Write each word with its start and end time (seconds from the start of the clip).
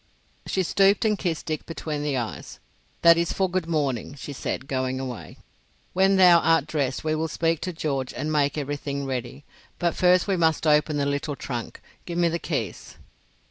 She 0.47 0.63
stooped 0.63 1.05
and 1.05 1.15
kissed 1.15 1.45
Dick 1.45 1.67
between 1.67 2.01
the 2.01 2.17
eyes. 2.17 2.57
"That 3.03 3.17
is 3.19 3.31
for 3.31 3.47
good 3.47 3.67
morning," 3.67 4.15
she 4.15 4.33
said, 4.33 4.65
going 4.67 4.99
away. 4.99 5.37
"When 5.93 6.15
thou 6.15 6.39
art 6.39 6.65
dressed 6.65 7.03
we 7.03 7.13
will 7.13 7.27
speak 7.27 7.61
to 7.61 7.71
George 7.71 8.11
and 8.11 8.31
make 8.31 8.57
everything 8.57 9.05
ready. 9.05 9.43
But 9.77 9.93
first 9.93 10.25
we 10.27 10.37
must 10.37 10.65
open 10.65 10.97
the 10.97 11.05
little 11.05 11.35
trunk. 11.35 11.81
Give 12.07 12.17
me 12.17 12.29
the 12.29 12.39
keys." 12.39 12.95